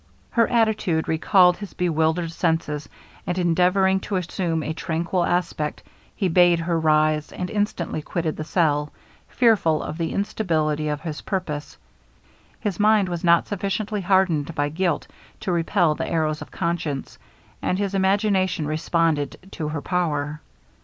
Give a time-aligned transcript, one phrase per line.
[0.31, 2.89] Her attitude recalled his bewildered senses;
[3.27, 5.83] and endeavouring to assume a tranquil aspect,
[6.15, 8.91] he bade her rise, and instantly quitted the cell,
[9.29, 11.77] fearful of the instability of his purpose.
[12.59, 15.05] His mind was not yet sufficiently hardened by guilt
[15.41, 17.19] to repel the arrows of conscience,
[17.61, 20.41] and his imagination responded to her power.